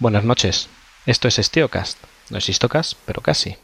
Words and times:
Buenas 0.00 0.22
noches. 0.22 0.68
Esto 1.06 1.26
es 1.26 1.40
Estiocast. 1.40 1.98
No 2.30 2.38
es 2.38 2.48
Histocast, 2.48 2.96
pero 3.04 3.20
casi. 3.20 3.56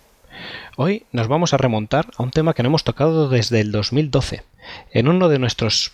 Hoy 0.76 1.06
nos 1.12 1.28
vamos 1.28 1.54
a 1.54 1.58
remontar 1.58 2.10
a 2.16 2.24
un 2.24 2.32
tema 2.32 2.54
que 2.54 2.64
no 2.64 2.70
hemos 2.70 2.82
tocado 2.82 3.28
desde 3.28 3.60
el 3.60 3.70
2012, 3.70 4.42
en 4.90 5.06
uno 5.06 5.28
de 5.28 5.38
nuestros 5.38 5.92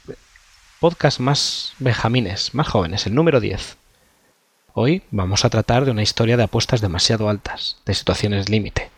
podcasts 0.80 1.20
más 1.20 1.74
benjamines, 1.78 2.54
más 2.54 2.68
jóvenes, 2.68 3.06
el 3.06 3.14
número 3.14 3.38
10. 3.38 3.76
Hoy 4.72 5.02
vamos 5.10 5.44
a 5.44 5.50
tratar 5.50 5.84
de 5.84 5.90
una 5.90 6.02
historia 6.02 6.38
de 6.38 6.44
apuestas 6.44 6.80
demasiado 6.80 7.28
altas, 7.28 7.76
de 7.84 7.92
situaciones 7.92 8.48
límite. 8.48 8.88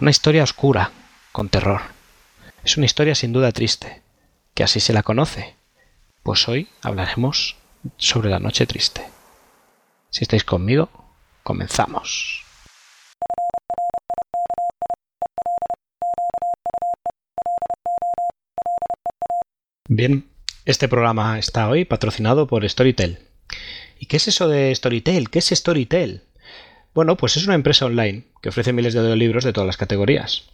Una 0.00 0.12
historia 0.12 0.44
oscura, 0.44 0.92
con 1.32 1.48
terror. 1.48 1.80
Es 2.62 2.76
una 2.76 2.86
historia 2.86 3.16
sin 3.16 3.32
duda 3.32 3.50
triste, 3.50 4.00
que 4.54 4.62
así 4.62 4.78
se 4.78 4.92
la 4.92 5.02
conoce. 5.02 5.56
Pues 6.22 6.46
hoy 6.46 6.68
hablaremos 6.82 7.56
sobre 7.96 8.30
la 8.30 8.38
noche 8.38 8.64
triste. 8.64 9.02
Si 10.12 10.24
estáis 10.24 10.44
conmigo, 10.44 10.90
comenzamos. 11.42 12.44
Bien, 19.88 20.28
este 20.66 20.86
programa 20.86 21.38
está 21.38 21.66
hoy 21.66 21.86
patrocinado 21.86 22.46
por 22.46 22.68
Storytel. 22.68 23.20
¿Y 23.98 24.04
qué 24.04 24.18
es 24.18 24.28
eso 24.28 24.48
de 24.48 24.74
Storytel? 24.74 25.30
¿Qué 25.30 25.38
es 25.38 25.46
Storytel? 25.46 26.24
Bueno, 26.92 27.16
pues 27.16 27.38
es 27.38 27.46
una 27.46 27.54
empresa 27.54 27.86
online 27.86 28.24
que 28.42 28.50
ofrece 28.50 28.74
miles 28.74 28.92
de 28.92 29.00
audiolibros 29.00 29.44
de 29.44 29.54
todas 29.54 29.66
las 29.66 29.78
categorías. 29.78 30.44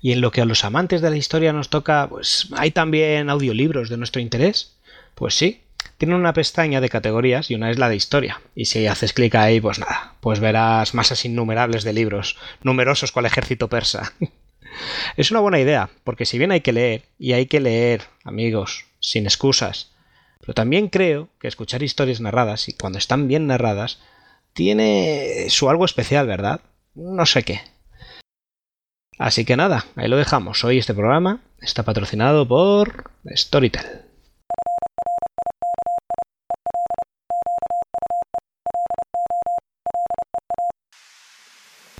Y 0.00 0.12
en 0.12 0.20
lo 0.20 0.30
que 0.30 0.42
a 0.42 0.44
los 0.44 0.64
amantes 0.64 1.00
de 1.00 1.10
la 1.10 1.16
historia 1.16 1.52
nos 1.52 1.70
toca, 1.70 2.08
pues 2.08 2.50
hay 2.56 2.70
también 2.70 3.30
audiolibros 3.30 3.88
de 3.88 3.96
nuestro 3.96 4.22
interés. 4.22 4.76
Pues 5.16 5.34
sí, 5.34 5.65
tienen 5.98 6.16
una 6.16 6.32
pestaña 6.32 6.80
de 6.80 6.88
categorías 6.88 7.50
y 7.50 7.54
una 7.54 7.70
es 7.70 7.78
la 7.78 7.88
de 7.88 7.96
historia. 7.96 8.40
Y 8.54 8.66
si 8.66 8.86
haces 8.86 9.12
clic 9.12 9.34
ahí, 9.34 9.60
pues 9.60 9.78
nada, 9.78 10.14
pues 10.20 10.40
verás 10.40 10.94
masas 10.94 11.24
innumerables 11.24 11.84
de 11.84 11.92
libros, 11.92 12.36
numerosos 12.62 13.12
cual 13.12 13.26
ejército 13.26 13.68
persa. 13.68 14.12
es 15.16 15.30
una 15.30 15.40
buena 15.40 15.60
idea, 15.60 15.90
porque 16.04 16.26
si 16.26 16.38
bien 16.38 16.52
hay 16.52 16.60
que 16.60 16.72
leer, 16.72 17.02
y 17.18 17.32
hay 17.32 17.46
que 17.46 17.60
leer, 17.60 18.02
amigos, 18.24 18.86
sin 19.00 19.24
excusas, 19.24 19.92
pero 20.40 20.54
también 20.54 20.88
creo 20.88 21.28
que 21.40 21.48
escuchar 21.48 21.82
historias 21.82 22.20
narradas, 22.20 22.68
y 22.68 22.74
cuando 22.74 22.98
están 22.98 23.28
bien 23.28 23.46
narradas, 23.46 23.98
tiene 24.52 25.46
su 25.48 25.68
algo 25.68 25.84
especial, 25.84 26.26
¿verdad? 26.26 26.60
No 26.94 27.26
sé 27.26 27.42
qué. 27.42 27.60
Así 29.18 29.44
que 29.44 29.56
nada, 29.56 29.86
ahí 29.96 30.08
lo 30.08 30.16
dejamos. 30.16 30.62
Hoy 30.64 30.78
este 30.78 30.94
programa 30.94 31.40
está 31.60 31.82
patrocinado 31.82 32.46
por 32.46 33.10
Storytel. 33.34 34.05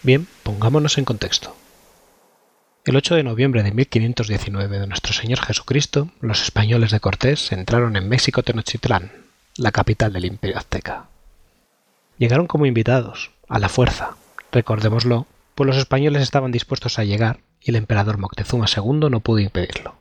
Bien, 0.07 0.29
pongámonos 0.45 0.99
en 0.99 1.05
contexto. 1.05 1.57
El 2.85 2.95
8 2.95 3.17
de 3.17 3.25
noviembre 3.25 3.65
de 3.65 3.73
1519 3.73 4.79
de 4.79 4.87
nuestro 4.87 5.13
Señor 5.13 5.41
Jesucristo, 5.41 6.13
los 6.21 6.45
españoles 6.45 6.93
de 6.93 7.01
Cortés 7.01 7.51
entraron 7.51 7.97
en 7.97 8.09
México 8.09 8.45
Tenochtitlán, 8.45 9.11
la 9.57 9.73
capital 9.73 10.13
del 10.13 10.27
Imperio 10.27 10.59
Azteca. 10.59 11.07
Llegaron 12.19 12.47
como 12.47 12.67
invitados, 12.67 13.33
a 13.49 13.59
la 13.59 13.69
fuerza, 13.69 14.17
recordémoslo, 14.53 15.27
pues 15.57 15.67
los 15.67 15.77
españoles 15.77 16.23
estaban 16.23 16.53
dispuestos 16.53 17.01
a 17.01 17.05
llegar 17.05 17.41
y 17.61 17.71
el 17.71 17.77
emperador 17.77 18.19
Moctezuma 18.19 18.67
II 18.73 19.11
no 19.11 19.19
pudo 19.19 19.41
impedirlo. 19.41 19.97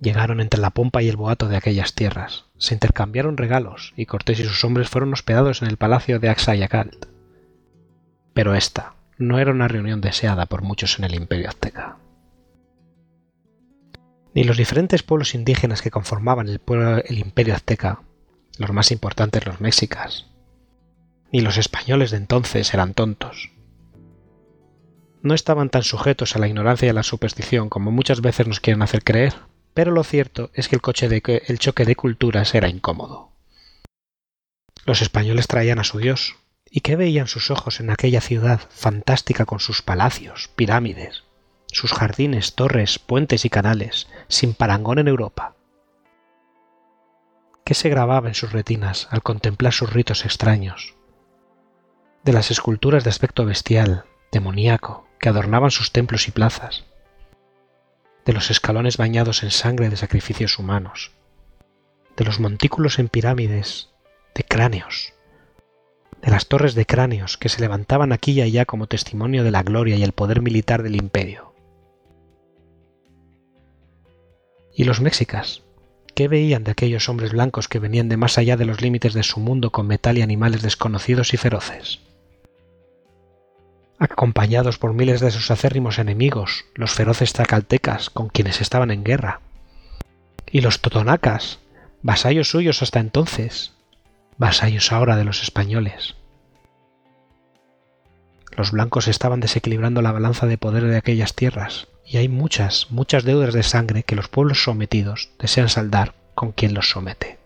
Llegaron 0.00 0.40
entre 0.40 0.62
la 0.62 0.70
pompa 0.70 1.02
y 1.02 1.10
el 1.10 1.16
boato 1.16 1.46
de 1.48 1.58
aquellas 1.58 1.94
tierras, 1.94 2.46
se 2.56 2.72
intercambiaron 2.72 3.36
regalos 3.36 3.92
y 3.98 4.06
Cortés 4.06 4.40
y 4.40 4.44
sus 4.44 4.64
hombres 4.64 4.88
fueron 4.88 5.12
hospedados 5.12 5.60
en 5.60 5.68
el 5.68 5.76
palacio 5.76 6.18
de 6.20 6.30
Axayacalt. 6.30 7.19
Pero 8.34 8.54
esta, 8.54 8.94
no 9.18 9.38
era 9.38 9.50
una 9.50 9.68
reunión 9.68 10.00
deseada 10.00 10.46
por 10.46 10.62
muchos 10.62 10.98
en 10.98 11.04
el 11.04 11.14
imperio 11.14 11.48
azteca. 11.48 11.98
Ni 14.34 14.44
los 14.44 14.56
diferentes 14.56 15.02
pueblos 15.02 15.34
indígenas 15.34 15.82
que 15.82 15.90
conformaban 15.90 16.48
el, 16.48 16.60
el 17.06 17.18
imperio 17.18 17.54
azteca, 17.54 18.02
los 18.58 18.72
más 18.72 18.90
importantes 18.92 19.46
los 19.46 19.60
mexicas, 19.60 20.26
ni 21.32 21.40
los 21.40 21.56
españoles 21.56 22.10
de 22.10 22.18
entonces 22.18 22.72
eran 22.74 22.94
tontos. 22.94 23.50
No 25.22 25.34
estaban 25.34 25.68
tan 25.68 25.82
sujetos 25.82 26.34
a 26.34 26.38
la 26.38 26.48
ignorancia 26.48 26.86
y 26.86 26.90
a 26.90 26.94
la 26.94 27.02
superstición 27.02 27.68
como 27.68 27.90
muchas 27.90 28.20
veces 28.20 28.46
nos 28.46 28.60
quieren 28.60 28.82
hacer 28.82 29.04
creer, 29.04 29.34
pero 29.74 29.92
lo 29.92 30.02
cierto 30.04 30.50
es 30.54 30.68
que 30.68 30.76
el 30.76 31.58
choque 31.58 31.84
de 31.84 31.96
culturas 31.96 32.54
era 32.54 32.68
incómodo. 32.68 33.32
Los 34.86 35.02
españoles 35.02 35.46
traían 35.46 35.78
a 35.78 35.84
su 35.84 35.98
dios, 35.98 36.36
¿Y 36.72 36.82
qué 36.82 36.94
veían 36.94 37.26
sus 37.26 37.50
ojos 37.50 37.80
en 37.80 37.90
aquella 37.90 38.20
ciudad 38.20 38.60
fantástica 38.70 39.44
con 39.44 39.58
sus 39.58 39.82
palacios, 39.82 40.48
pirámides, 40.54 41.24
sus 41.66 41.92
jardines, 41.92 42.54
torres, 42.54 43.00
puentes 43.00 43.44
y 43.44 43.50
canales, 43.50 44.06
sin 44.28 44.54
parangón 44.54 45.00
en 45.00 45.08
Europa? 45.08 45.56
¿Qué 47.64 47.74
se 47.74 47.88
grababa 47.88 48.28
en 48.28 48.34
sus 48.34 48.52
retinas 48.52 49.08
al 49.10 49.22
contemplar 49.22 49.72
sus 49.72 49.92
ritos 49.92 50.24
extraños? 50.24 50.94
De 52.22 52.32
las 52.32 52.52
esculturas 52.52 53.02
de 53.02 53.10
aspecto 53.10 53.44
bestial, 53.44 54.04
demoníaco, 54.30 55.08
que 55.18 55.28
adornaban 55.28 55.72
sus 55.72 55.90
templos 55.90 56.28
y 56.28 56.30
plazas, 56.30 56.84
de 58.24 58.32
los 58.32 58.48
escalones 58.50 58.96
bañados 58.96 59.42
en 59.42 59.50
sangre 59.50 59.88
de 59.88 59.96
sacrificios 59.96 60.56
humanos, 60.60 61.10
de 62.16 62.24
los 62.24 62.38
montículos 62.38 63.00
en 63.00 63.08
pirámides, 63.08 63.90
de 64.36 64.44
cráneos, 64.44 65.14
de 66.22 66.30
las 66.30 66.46
torres 66.46 66.74
de 66.74 66.86
cráneos 66.86 67.36
que 67.38 67.48
se 67.48 67.60
levantaban 67.60 68.12
aquí 68.12 68.32
y 68.32 68.40
allá 68.42 68.64
como 68.64 68.86
testimonio 68.86 69.44
de 69.44 69.50
la 69.50 69.62
gloria 69.62 69.96
y 69.96 70.02
el 70.02 70.12
poder 70.12 70.42
militar 70.42 70.82
del 70.82 70.96
imperio. 70.96 71.54
¿Y 74.74 74.84
los 74.84 75.00
mexicas? 75.00 75.62
¿Qué 76.14 76.28
veían 76.28 76.64
de 76.64 76.72
aquellos 76.72 77.08
hombres 77.08 77.32
blancos 77.32 77.68
que 77.68 77.78
venían 77.78 78.08
de 78.08 78.16
más 78.16 78.38
allá 78.38 78.56
de 78.56 78.66
los 78.66 78.80
límites 78.80 79.14
de 79.14 79.22
su 79.22 79.40
mundo 79.40 79.70
con 79.70 79.86
metal 79.86 80.18
y 80.18 80.22
animales 80.22 80.62
desconocidos 80.62 81.32
y 81.32 81.36
feroces? 81.36 82.00
Acompañados 83.98 84.78
por 84.78 84.94
miles 84.94 85.20
de 85.20 85.30
sus 85.30 85.50
acérrimos 85.50 85.98
enemigos, 85.98 86.64
los 86.74 86.92
feroces 86.92 87.32
zacaltecas 87.32 88.08
con 88.08 88.28
quienes 88.28 88.60
estaban 88.60 88.90
en 88.90 89.04
guerra. 89.04 89.40
Y 90.50 90.62
los 90.62 90.80
totonacas, 90.80 91.58
vasallos 92.02 92.48
suyos 92.48 92.82
hasta 92.82 93.00
entonces, 93.00 93.74
vasallos 94.40 94.90
ahora 94.90 95.16
de 95.16 95.24
los 95.24 95.42
españoles. 95.42 96.16
Los 98.56 98.72
blancos 98.72 99.06
estaban 99.06 99.40
desequilibrando 99.40 100.00
la 100.00 100.12
balanza 100.12 100.46
de 100.46 100.56
poder 100.56 100.84
de 100.84 100.96
aquellas 100.96 101.34
tierras, 101.34 101.88
y 102.06 102.16
hay 102.16 102.28
muchas, 102.28 102.90
muchas 102.90 103.24
deudas 103.24 103.52
de 103.52 103.62
sangre 103.62 104.02
que 104.02 104.16
los 104.16 104.28
pueblos 104.28 104.64
sometidos 104.64 105.30
desean 105.38 105.68
saldar 105.68 106.14
con 106.34 106.52
quien 106.52 106.72
los 106.72 106.88
somete. 106.88 107.38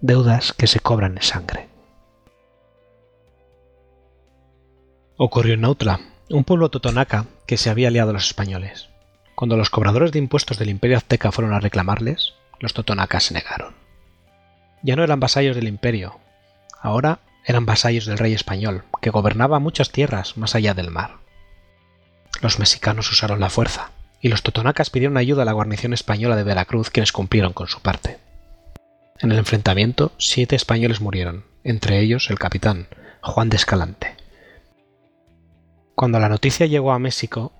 Deudas 0.00 0.52
que 0.52 0.66
se 0.66 0.80
cobran 0.80 1.16
en 1.16 1.22
sangre. 1.22 1.68
Ocurrió 5.16 5.54
en 5.54 5.60
Nautla, 5.60 6.00
un 6.28 6.42
pueblo 6.42 6.70
totonaca 6.70 7.26
que 7.46 7.56
se 7.56 7.70
había 7.70 7.86
aliado 7.86 8.10
a 8.10 8.14
los 8.14 8.26
españoles. 8.26 8.88
Cuando 9.36 9.56
los 9.56 9.70
cobradores 9.70 10.10
de 10.10 10.18
impuestos 10.18 10.58
del 10.58 10.70
imperio 10.70 10.96
azteca 10.96 11.30
fueron 11.30 11.54
a 11.54 11.60
reclamarles, 11.60 12.34
los 12.58 12.74
totonacas 12.74 13.22
se 13.22 13.34
negaron 13.34 13.81
ya 14.82 14.96
no 14.96 15.04
eran 15.04 15.20
vasallos 15.20 15.56
del 15.56 15.68
imperio, 15.68 16.18
ahora 16.80 17.20
eran 17.44 17.66
vasallos 17.66 18.06
del 18.06 18.18
rey 18.18 18.34
español, 18.34 18.84
que 19.00 19.10
gobernaba 19.10 19.58
muchas 19.58 19.90
tierras 19.90 20.36
más 20.36 20.54
allá 20.54 20.74
del 20.74 20.90
mar. 20.90 21.16
Los 22.40 22.58
mexicanos 22.58 23.10
usaron 23.10 23.40
la 23.40 23.50
fuerza, 23.50 23.90
y 24.20 24.28
los 24.28 24.42
totonacas 24.42 24.90
pidieron 24.90 25.16
ayuda 25.16 25.42
a 25.42 25.44
la 25.44 25.52
guarnición 25.52 25.92
española 25.92 26.36
de 26.36 26.44
Veracruz, 26.44 26.90
quienes 26.90 27.12
cumplieron 27.12 27.52
con 27.52 27.68
su 27.68 27.80
parte. 27.80 28.18
En 29.18 29.32
el 29.32 29.38
enfrentamiento, 29.38 30.12
siete 30.18 30.56
españoles 30.56 31.00
murieron, 31.00 31.44
entre 31.64 32.00
ellos 32.00 32.30
el 32.30 32.38
capitán, 32.38 32.88
Juan 33.22 33.48
de 33.48 33.56
Escalante. 33.56 34.16
Cuando 35.94 36.18
la 36.18 36.28
noticia 36.28 36.66
llegó 36.66 36.92
a 36.92 36.98
México, 36.98 37.52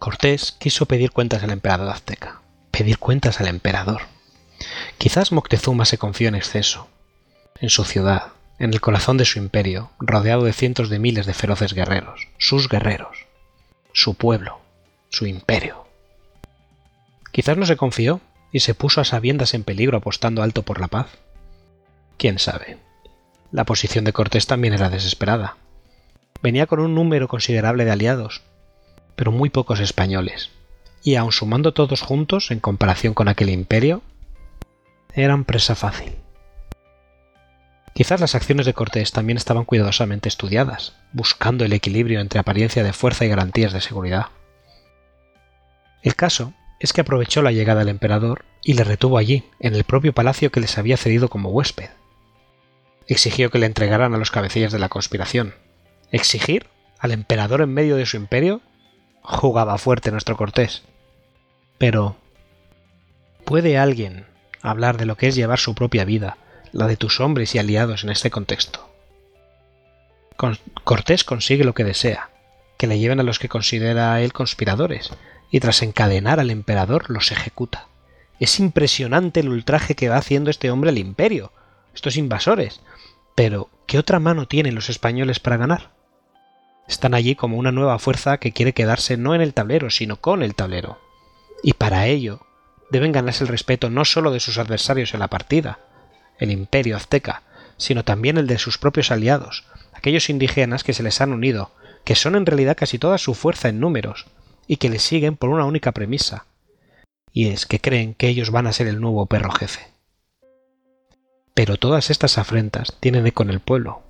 Cortés 0.00 0.52
quiso 0.52 0.86
pedir 0.86 1.10
cuentas 1.10 1.42
al 1.42 1.50
emperador 1.50 1.90
azteca. 1.90 2.40
Pedir 2.70 2.98
cuentas 2.98 3.38
al 3.38 3.48
emperador. 3.48 4.00
Quizás 4.98 5.32
Moctezuma 5.32 5.84
se 5.84 5.98
confió 5.98 6.28
en 6.28 6.34
exceso. 6.34 6.88
En 7.60 7.70
su 7.70 7.84
ciudad, 7.84 8.32
en 8.58 8.72
el 8.72 8.80
corazón 8.80 9.16
de 9.16 9.24
su 9.24 9.38
imperio, 9.38 9.90
rodeado 9.98 10.44
de 10.44 10.52
cientos 10.52 10.90
de 10.90 10.98
miles 10.98 11.26
de 11.26 11.34
feroces 11.34 11.72
guerreros, 11.72 12.28
sus 12.38 12.68
guerreros, 12.68 13.26
su 13.92 14.14
pueblo, 14.14 14.60
su 15.08 15.26
imperio. 15.26 15.86
Quizás 17.32 17.56
no 17.56 17.66
se 17.66 17.76
confió 17.76 18.20
y 18.52 18.60
se 18.60 18.74
puso 18.74 19.00
a 19.00 19.04
sabiendas 19.04 19.54
en 19.54 19.64
peligro 19.64 19.96
apostando 19.98 20.42
alto 20.42 20.62
por 20.62 20.80
la 20.80 20.88
paz. 20.88 21.06
¿Quién 22.18 22.38
sabe? 22.38 22.78
La 23.52 23.64
posición 23.64 24.04
de 24.04 24.12
Cortés 24.12 24.46
también 24.46 24.74
era 24.74 24.90
desesperada. 24.90 25.56
Venía 26.42 26.66
con 26.66 26.80
un 26.80 26.94
número 26.94 27.28
considerable 27.28 27.84
de 27.84 27.92
aliados, 27.92 28.42
pero 29.16 29.32
muy 29.32 29.50
pocos 29.50 29.80
españoles, 29.80 30.50
y 31.02 31.16
aun 31.16 31.32
sumando 31.32 31.72
todos 31.72 32.02
juntos 32.02 32.50
en 32.50 32.60
comparación 32.60 33.14
con 33.14 33.28
aquel 33.28 33.50
imperio, 33.50 34.02
eran 35.14 35.44
presa 35.44 35.74
fácil. 35.74 36.14
Quizás 37.94 38.20
las 38.20 38.34
acciones 38.34 38.66
de 38.66 38.74
Cortés 38.74 39.12
también 39.12 39.36
estaban 39.36 39.64
cuidadosamente 39.64 40.28
estudiadas, 40.28 40.94
buscando 41.12 41.64
el 41.64 41.72
equilibrio 41.72 42.20
entre 42.20 42.40
apariencia 42.40 42.82
de 42.82 42.92
fuerza 42.92 43.24
y 43.24 43.28
garantías 43.28 43.72
de 43.72 43.80
seguridad. 43.80 44.26
El 46.02 46.16
caso 46.16 46.54
es 46.78 46.92
que 46.92 47.02
aprovechó 47.02 47.42
la 47.42 47.52
llegada 47.52 47.80
del 47.80 47.90
emperador 47.90 48.44
y 48.62 48.74
le 48.74 48.84
retuvo 48.84 49.18
allí, 49.18 49.44
en 49.58 49.74
el 49.74 49.84
propio 49.84 50.14
palacio 50.14 50.50
que 50.50 50.60
les 50.60 50.78
había 50.78 50.96
cedido 50.96 51.28
como 51.28 51.50
huésped. 51.50 51.90
Exigió 53.06 53.50
que 53.50 53.58
le 53.58 53.66
entregaran 53.66 54.14
a 54.14 54.18
los 54.18 54.30
cabecillas 54.30 54.72
de 54.72 54.78
la 54.78 54.88
conspiración. 54.88 55.54
¿Exigir? 56.10 56.68
¿Al 56.98 57.12
emperador 57.12 57.60
en 57.60 57.74
medio 57.74 57.96
de 57.96 58.06
su 58.06 58.16
imperio? 58.16 58.60
Jugaba 59.22 59.76
fuerte 59.78 60.10
nuestro 60.10 60.36
Cortés. 60.36 60.82
Pero, 61.76 62.16
¿puede 63.44 63.78
alguien 63.78 64.29
hablar 64.62 64.96
de 64.96 65.06
lo 65.06 65.16
que 65.16 65.28
es 65.28 65.34
llevar 65.34 65.58
su 65.58 65.74
propia 65.74 66.04
vida, 66.04 66.36
la 66.72 66.86
de 66.86 66.96
tus 66.96 67.20
hombres 67.20 67.54
y 67.54 67.58
aliados 67.58 68.04
en 68.04 68.10
este 68.10 68.30
contexto? 68.30 68.88
Cortés 70.84 71.24
consigue 71.24 71.64
lo 71.64 71.74
que 71.74 71.84
desea, 71.84 72.30
que 72.78 72.86
le 72.86 72.98
lleven 72.98 73.20
a 73.20 73.24
los 73.24 73.38
que 73.38 73.48
considera 73.48 74.20
él 74.22 74.32
conspiradores, 74.32 75.10
y 75.50 75.60
tras 75.60 75.82
encadenar 75.82 76.40
al 76.40 76.50
emperador 76.50 77.10
los 77.10 77.30
ejecuta. 77.30 77.88
Es 78.38 78.58
impresionante 78.58 79.40
el 79.40 79.50
ultraje 79.50 79.94
que 79.94 80.08
va 80.08 80.16
haciendo 80.16 80.50
este 80.50 80.70
hombre 80.70 80.90
al 80.90 80.98
imperio, 80.98 81.52
estos 81.94 82.16
invasores. 82.16 82.80
Pero, 83.34 83.68
¿qué 83.86 83.98
otra 83.98 84.18
mano 84.18 84.48
tienen 84.48 84.74
los 84.74 84.88
españoles 84.88 85.40
para 85.40 85.58
ganar? 85.58 85.90
Están 86.88 87.14
allí 87.14 87.34
como 87.34 87.56
una 87.56 87.70
nueva 87.70 87.98
fuerza 87.98 88.38
que 88.38 88.52
quiere 88.52 88.72
quedarse 88.72 89.16
no 89.16 89.34
en 89.34 89.42
el 89.42 89.54
tablero, 89.54 89.90
sino 89.90 90.16
con 90.16 90.42
el 90.42 90.54
tablero. 90.54 90.98
Y 91.62 91.74
para 91.74 92.06
ello 92.06 92.40
deben 92.90 93.12
ganarse 93.12 93.44
el 93.44 93.48
respeto 93.48 93.90
no 93.90 94.04
solo 94.04 94.30
de 94.30 94.40
sus 94.40 94.58
adversarios 94.58 95.14
en 95.14 95.20
la 95.20 95.28
partida, 95.28 95.78
el 96.38 96.50
imperio 96.50 96.96
azteca, 96.96 97.42
sino 97.76 98.04
también 98.04 98.36
el 98.36 98.46
de 98.46 98.58
sus 98.58 98.78
propios 98.78 99.10
aliados, 99.10 99.64
aquellos 99.92 100.28
indígenas 100.30 100.84
que 100.84 100.92
se 100.92 101.02
les 101.02 101.20
han 101.20 101.32
unido, 101.32 101.70
que 102.04 102.14
son 102.14 102.36
en 102.36 102.46
realidad 102.46 102.76
casi 102.76 102.98
toda 102.98 103.18
su 103.18 103.34
fuerza 103.34 103.68
en 103.68 103.80
números, 103.80 104.26
y 104.66 104.76
que 104.76 104.88
le 104.88 104.98
siguen 104.98 105.36
por 105.36 105.50
una 105.50 105.64
única 105.64 105.92
premisa, 105.92 106.46
y 107.32 107.48
es 107.48 107.66
que 107.66 107.80
creen 107.80 108.14
que 108.14 108.28
ellos 108.28 108.50
van 108.50 108.66
a 108.66 108.72
ser 108.72 108.86
el 108.86 109.00
nuevo 109.00 109.26
perro 109.26 109.50
jefe. 109.50 109.80
Pero 111.54 111.76
todas 111.76 112.10
estas 112.10 112.38
afrentas 112.38 112.96
tienen 113.00 113.26
eco 113.26 113.42
en 113.42 113.50
el 113.50 113.60
pueblo, 113.60 114.02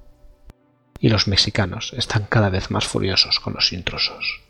y 0.98 1.08
los 1.08 1.28
mexicanos 1.28 1.94
están 1.96 2.26
cada 2.28 2.50
vez 2.50 2.70
más 2.70 2.86
furiosos 2.86 3.40
con 3.40 3.54
los 3.54 3.72
intrusos. 3.72 4.40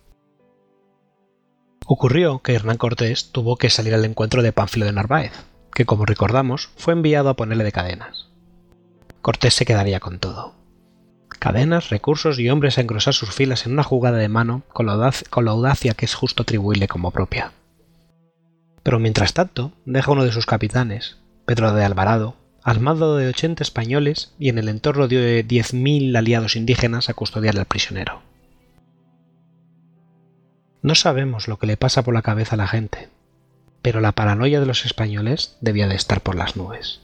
Ocurrió 1.92 2.38
que 2.38 2.54
Hernán 2.54 2.76
Cortés 2.76 3.32
tuvo 3.32 3.56
que 3.56 3.68
salir 3.68 3.94
al 3.94 4.04
encuentro 4.04 4.42
de 4.42 4.52
Pánfilo 4.52 4.86
de 4.86 4.92
Narváez, 4.92 5.32
que 5.74 5.86
como 5.86 6.06
recordamos 6.06 6.70
fue 6.76 6.92
enviado 6.92 7.28
a 7.30 7.34
ponerle 7.34 7.64
de 7.64 7.72
cadenas. 7.72 8.28
Cortés 9.22 9.54
se 9.54 9.64
quedaría 9.64 9.98
con 9.98 10.20
todo 10.20 10.54
cadenas, 11.40 11.90
recursos 11.90 12.38
y 12.38 12.48
hombres 12.48 12.78
a 12.78 12.82
engrosar 12.82 13.12
sus 13.12 13.34
filas 13.34 13.66
en 13.66 13.72
una 13.72 13.82
jugada 13.82 14.18
de 14.18 14.28
mano 14.28 14.62
con 14.72 14.86
la, 14.86 14.92
audacia, 15.50 15.94
que 15.94 16.04
es 16.04 16.14
justo 16.14 16.44
atribuirle 16.44 16.86
como 16.86 17.10
propia. 17.10 17.54
Pero 18.84 19.00
mientras 19.00 19.34
tanto, 19.34 19.72
deja 19.84 20.12
uno 20.12 20.22
de 20.24 20.30
sus 20.30 20.46
capitanes, 20.46 21.16
Pedro 21.44 21.72
de 21.72 21.84
Alvarado, 21.84 22.36
al 22.62 22.78
mando 22.78 23.16
de 23.16 23.26
80 23.26 23.64
españoles 23.64 24.32
y 24.38 24.48
en 24.48 24.58
el 24.58 24.68
entorno 24.68 25.08
de 25.08 25.44
10.000 25.44 26.16
aliados 26.16 26.54
indígenas 26.54 27.08
a 27.08 27.14
custodiar 27.14 27.58
al 27.58 27.64
prisionero. 27.64 28.29
No 30.82 30.94
sabemos 30.94 31.46
lo 31.46 31.58
que 31.58 31.66
le 31.66 31.76
pasa 31.76 32.02
por 32.02 32.14
la 32.14 32.22
cabeza 32.22 32.54
a 32.54 32.58
la 32.58 32.66
gente, 32.66 33.08
pero 33.82 34.00
la 34.00 34.12
paranoia 34.12 34.60
de 34.60 34.66
los 34.66 34.86
españoles 34.86 35.56
debía 35.60 35.88
de 35.88 35.94
estar 35.94 36.22
por 36.22 36.34
las 36.34 36.56
nubes. 36.56 37.00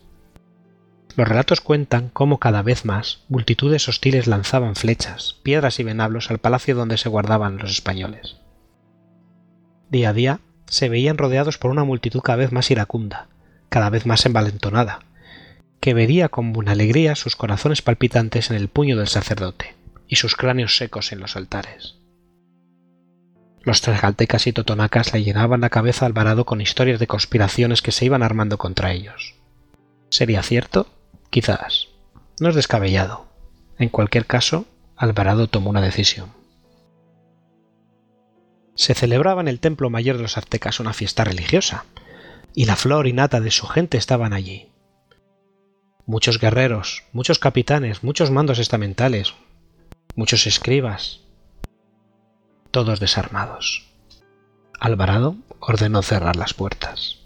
Los 1.14 1.28
relatos 1.28 1.60
cuentan 1.60 2.10
cómo 2.10 2.38
cada 2.38 2.62
vez 2.62 2.84
más 2.84 3.20
multitudes 3.28 3.88
hostiles 3.88 4.26
lanzaban 4.26 4.76
flechas, 4.76 5.36
piedras 5.42 5.78
y 5.78 5.82
venablos 5.82 6.30
al 6.30 6.38
palacio 6.38 6.74
donde 6.74 6.96
se 6.96 7.08
guardaban 7.08 7.58
los 7.58 7.70
españoles. 7.70 8.36
Día 9.90 10.10
a 10.10 10.12
día 10.14 10.40
se 10.66 10.88
veían 10.88 11.18
rodeados 11.18 11.58
por 11.58 11.70
una 11.70 11.84
multitud 11.84 12.20
cada 12.20 12.36
vez 12.36 12.52
más 12.52 12.70
iracunda, 12.70 13.28
cada 13.68 13.90
vez 13.90 14.06
más 14.06 14.24
envalentonada, 14.26 15.00
que 15.80 15.94
veía 15.94 16.28
con 16.28 16.52
buena 16.52 16.72
alegría 16.72 17.14
sus 17.14 17.36
corazones 17.36 17.82
palpitantes 17.82 18.50
en 18.50 18.56
el 18.56 18.68
puño 18.68 18.96
del 18.96 19.08
sacerdote 19.08 19.74
y 20.08 20.16
sus 20.16 20.34
cráneos 20.34 20.76
secos 20.76 21.12
en 21.12 21.20
los 21.20 21.36
altares. 21.36 21.96
Los 23.66 23.80
tlaxcaltecas 23.80 24.46
y 24.46 24.52
totonacas 24.52 25.12
le 25.12 25.24
llenaban 25.24 25.60
la 25.60 25.70
cabeza 25.70 26.04
a 26.04 26.06
Alvarado 26.06 26.46
con 26.46 26.60
historias 26.60 27.00
de 27.00 27.08
conspiraciones 27.08 27.82
que 27.82 27.90
se 27.90 28.04
iban 28.04 28.22
armando 28.22 28.58
contra 28.58 28.92
ellos. 28.92 29.34
¿Sería 30.08 30.44
cierto? 30.44 30.86
Quizás. 31.30 31.88
No 32.38 32.48
es 32.48 32.54
descabellado. 32.54 33.26
En 33.76 33.88
cualquier 33.88 34.24
caso, 34.24 34.66
Alvarado 34.94 35.48
tomó 35.48 35.70
una 35.70 35.80
decisión. 35.80 36.30
Se 38.76 38.94
celebraba 38.94 39.40
en 39.40 39.48
el 39.48 39.58
templo 39.58 39.90
mayor 39.90 40.16
de 40.16 40.22
los 40.22 40.38
aztecas 40.38 40.78
una 40.78 40.92
fiesta 40.92 41.24
religiosa, 41.24 41.86
y 42.54 42.66
la 42.66 42.76
flor 42.76 43.08
y 43.08 43.14
nata 43.14 43.40
de 43.40 43.50
su 43.50 43.66
gente 43.66 43.98
estaban 43.98 44.32
allí. 44.32 44.70
Muchos 46.06 46.38
guerreros, 46.38 47.02
muchos 47.10 47.40
capitanes, 47.40 48.04
muchos 48.04 48.30
mandos 48.30 48.60
estamentales, 48.60 49.34
muchos 50.14 50.46
escribas, 50.46 51.25
todos 52.70 53.00
desarmados. 53.00 53.86
Alvarado 54.78 55.36
ordenó 55.60 56.02
cerrar 56.02 56.36
las 56.36 56.54
puertas. 56.54 57.20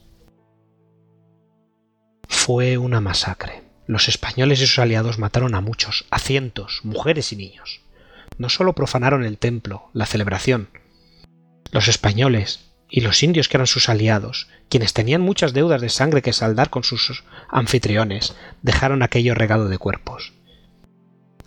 Fue 2.29 2.79
una 2.79 3.01
masacre. 3.01 3.65
Los 3.87 4.09
españoles 4.09 4.61
y 4.61 4.67
sus 4.67 4.79
aliados 4.79 5.19
mataron 5.19 5.55
a 5.55 5.61
muchos, 5.61 6.07
a 6.11 6.19
cientos, 6.19 6.81
mujeres 6.85 7.33
y 7.33 7.37
niños. 7.37 7.81
No 8.39 8.49
solo 8.49 8.73
profanaron 8.73 9.25
el 9.25 9.37
templo, 9.37 9.91
la 9.93 10.07
celebración. 10.07 10.69
Los 11.73 11.89
españoles 11.89 12.71
y 12.89 13.01
los 13.01 13.23
indios 13.23 13.49
que 13.49 13.57
eran 13.57 13.67
sus 13.67 13.89
aliados, 13.89 14.49
quienes 14.69 14.93
tenían 14.93 15.21
muchas 15.21 15.53
deudas 15.53 15.81
de 15.81 15.89
sangre 15.89 16.23
que 16.23 16.33
saldar 16.33 16.71
con 16.71 16.85
sus 16.85 17.25
anfitriones, 17.49 18.35
dejaron 18.63 19.03
aquello 19.03 19.35
regado 19.35 19.69
de 19.69 19.79
cuerpos. 19.79 20.33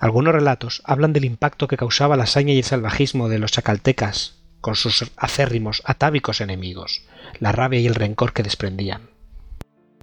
Algunos 0.03 0.33
relatos 0.33 0.81
hablan 0.83 1.13
del 1.13 1.23
impacto 1.23 1.69
que 1.69 1.77
causaba 1.77 2.17
la 2.17 2.23
hazaña 2.23 2.51
y 2.51 2.57
el 2.57 2.65
salvajismo 2.65 3.29
de 3.29 3.39
los 3.39 3.53
chacaltecas 3.53 4.35
con 4.59 4.75
sus 4.75 5.09
acérrimos, 5.15 5.81
atávicos 5.85 6.41
enemigos, 6.41 7.03
la 7.39 7.53
rabia 7.53 7.79
y 7.79 7.87
el 7.87 7.95
rencor 7.95 8.33
que 8.33 8.43
desprendían. 8.43 9.11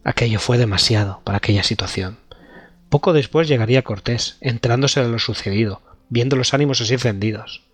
Aquello 0.02 0.40
fue 0.40 0.56
demasiado 0.56 1.20
para 1.22 1.36
aquella 1.36 1.62
situación. 1.64 2.16
Poco 2.88 3.12
después 3.12 3.46
llegaría 3.46 3.82
Cortés, 3.82 4.38
enterándose 4.40 5.02
de 5.02 5.08
lo 5.10 5.18
sucedido, 5.18 5.82
viendo 6.08 6.34
los 6.34 6.54
ánimos 6.54 6.80
así 6.80 6.94
encendidos. 6.94 7.64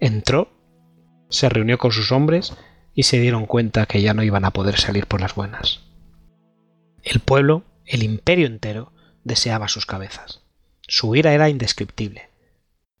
Entró, 0.00 0.50
se 1.30 1.48
reunió 1.48 1.78
con 1.78 1.92
sus 1.92 2.10
hombres 2.10 2.52
y 2.96 3.04
se 3.04 3.20
dieron 3.20 3.46
cuenta 3.46 3.86
que 3.86 4.02
ya 4.02 4.12
no 4.12 4.24
iban 4.24 4.44
a 4.44 4.50
poder 4.50 4.80
salir 4.80 5.06
por 5.06 5.20
las 5.20 5.36
buenas. 5.36 5.82
El 7.04 7.20
pueblo, 7.20 7.62
el 7.86 8.02
imperio 8.02 8.48
entero, 8.48 8.92
deseaba 9.22 9.68
sus 9.68 9.86
cabezas. 9.86 10.43
Su 10.86 11.16
ira 11.16 11.32
era 11.32 11.48
indescriptible. 11.48 12.28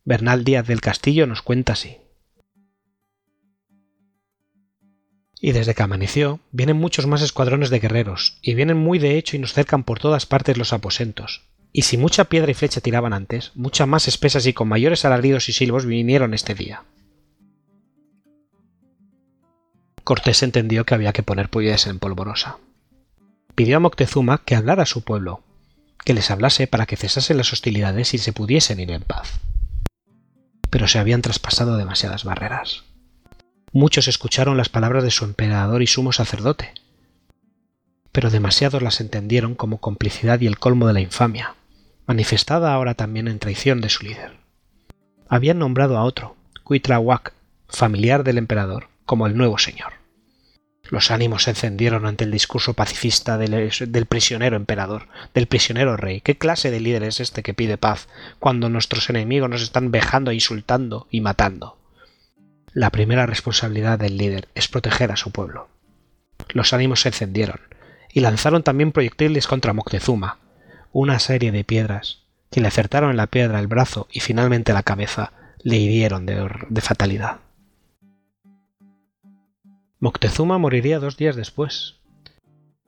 Bernal 0.04 0.44
Díaz 0.44 0.66
del 0.66 0.80
Castillo 0.80 1.26
nos 1.26 1.42
cuenta 1.42 1.74
así. 1.74 1.98
Y 5.40 5.52
desde 5.52 5.74
que 5.74 5.82
amaneció, 5.82 6.40
vienen 6.52 6.78
muchos 6.78 7.06
más 7.06 7.20
escuadrones 7.20 7.68
de 7.68 7.80
guerreros, 7.80 8.38
y 8.40 8.54
vienen 8.54 8.78
muy 8.78 8.98
de 8.98 9.18
hecho 9.18 9.36
y 9.36 9.38
nos 9.38 9.52
cercan 9.52 9.84
por 9.84 9.98
todas 9.98 10.24
partes 10.24 10.56
los 10.56 10.72
aposentos. 10.72 11.42
Y 11.72 11.82
si 11.82 11.98
mucha 11.98 12.24
piedra 12.24 12.50
y 12.50 12.54
flecha 12.54 12.80
tiraban 12.80 13.12
antes, 13.12 13.52
muchas 13.54 13.86
más 13.86 14.08
espesas 14.08 14.46
y 14.46 14.54
con 14.54 14.68
mayores 14.68 15.04
alaridos 15.04 15.48
y 15.50 15.52
silbos 15.52 15.84
vinieron 15.84 16.32
este 16.32 16.54
día. 16.54 16.84
Cortés 20.04 20.42
entendió 20.42 20.86
que 20.86 20.94
había 20.94 21.12
que 21.12 21.22
poner 21.22 21.50
pollas 21.50 21.86
en 21.86 21.98
polvorosa. 21.98 22.58
Pidió 23.54 23.76
a 23.76 23.80
Moctezuma 23.80 24.42
que 24.44 24.54
hablara 24.54 24.84
a 24.84 24.86
su 24.86 25.02
pueblo, 25.02 25.42
que 26.04 26.14
les 26.14 26.30
hablase 26.30 26.66
para 26.66 26.86
que 26.86 26.96
cesasen 26.96 27.36
las 27.36 27.52
hostilidades 27.52 28.14
y 28.14 28.18
se 28.18 28.32
pudiesen 28.32 28.80
ir 28.80 28.90
en 28.90 29.02
paz. 29.02 29.40
Pero 30.70 30.88
se 30.88 30.98
habían 30.98 31.22
traspasado 31.22 31.76
demasiadas 31.76 32.24
barreras. 32.24 32.84
Muchos 33.72 34.06
escucharon 34.06 34.56
las 34.56 34.68
palabras 34.68 35.02
de 35.02 35.10
su 35.10 35.24
emperador 35.24 35.82
y 35.82 35.86
sumo 35.86 36.12
sacerdote, 36.12 36.72
pero 38.12 38.30
demasiados 38.30 38.82
las 38.82 39.00
entendieron 39.00 39.56
como 39.56 39.78
complicidad 39.78 40.40
y 40.40 40.46
el 40.46 40.58
colmo 40.58 40.86
de 40.86 40.92
la 40.92 41.00
infamia, 41.00 41.56
manifestada 42.06 42.72
ahora 42.72 42.94
también 42.94 43.26
en 43.26 43.40
traición 43.40 43.80
de 43.80 43.88
su 43.88 44.04
líder. 44.04 44.36
Habían 45.28 45.58
nombrado 45.58 45.98
a 45.98 46.04
otro, 46.04 46.36
Cuitlahuac, 46.62 47.32
familiar 47.68 48.22
del 48.22 48.38
emperador, 48.38 48.88
como 49.04 49.26
el 49.26 49.36
nuevo 49.36 49.58
señor. 49.58 50.03
Los 50.90 51.10
ánimos 51.10 51.44
se 51.44 51.50
encendieron 51.50 52.04
ante 52.04 52.24
el 52.24 52.30
discurso 52.30 52.74
pacifista 52.74 53.38
del, 53.38 54.06
prisionero 54.06 54.56
emperador, 54.56 55.08
del 55.32 55.46
prisionero 55.46 55.96
rey. 55.96 56.20
¿Qué 56.20 56.36
clase 56.36 56.70
de 56.70 56.80
líder 56.80 57.04
es 57.04 57.20
este 57.20 57.42
que 57.42 57.54
pide 57.54 57.78
paz 57.78 58.08
cuando 58.38 58.68
nuestros 58.68 59.08
enemigos 59.08 59.48
nos 59.48 59.62
están 59.62 59.90
vejando, 59.90 60.30
insultando 60.30 61.08
y 61.10 61.22
matando? 61.22 61.78
La 62.72 62.90
primera 62.90 63.24
responsabilidad 63.24 63.98
del 63.98 64.18
líder 64.18 64.48
es 64.54 64.68
proteger 64.68 65.10
a 65.10 65.16
su 65.16 65.30
pueblo. 65.30 65.68
Los 66.50 66.72
ánimos 66.74 67.00
se 67.00 67.08
encendieron 67.08 67.60
y 68.12 68.20
lanzaron 68.20 68.62
también 68.62 68.92
proyectiles 68.92 69.46
contra 69.46 69.72
Moctezuma, 69.72 70.38
una 70.92 71.18
serie 71.18 71.50
de 71.50 71.64
piedras 71.64 72.24
que 72.50 72.60
le 72.60 72.68
acertaron 72.68 73.10
en 73.10 73.16
la 73.16 73.28
piedra 73.28 73.58
el 73.58 73.68
brazo 73.68 74.06
y 74.12 74.20
finalmente 74.20 74.72
la 74.72 74.82
cabeza 74.82 75.32
le 75.62 75.76
hirieron 75.76 76.26
de 76.26 76.80
fatalidad. 76.82 77.38
Moctezuma 80.04 80.58
moriría 80.58 80.98
dos 80.98 81.16
días 81.16 81.34
después. 81.34 81.94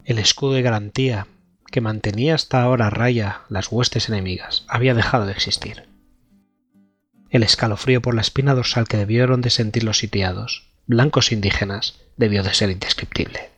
El 0.04 0.18
escudo 0.18 0.52
de 0.52 0.60
garantía 0.60 1.28
que 1.72 1.80
mantenía 1.80 2.34
hasta 2.34 2.60
ahora 2.60 2.88
a 2.88 2.90
raya 2.90 3.40
las 3.48 3.72
huestes 3.72 4.10
enemigas 4.10 4.66
había 4.68 4.92
dejado 4.92 5.24
de 5.24 5.32
existir. 5.32 5.88
El 7.30 7.42
escalofrío 7.42 8.02
por 8.02 8.14
la 8.14 8.20
espina 8.20 8.54
dorsal 8.54 8.86
que 8.86 8.98
debieron 8.98 9.40
de 9.40 9.48
sentir 9.48 9.82
los 9.82 9.96
sitiados, 9.96 10.68
blancos 10.86 11.32
indígenas, 11.32 12.02
debió 12.18 12.42
de 12.42 12.52
ser 12.52 12.68
indescriptible. 12.68 13.48